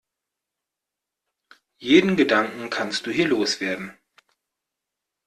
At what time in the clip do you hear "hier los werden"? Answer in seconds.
3.11-3.95